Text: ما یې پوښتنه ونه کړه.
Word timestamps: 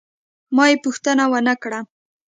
ما 0.55 0.65
یې 0.69 0.75
پوښتنه 0.83 1.23
ونه 1.31 1.53
کړه. 1.63 1.79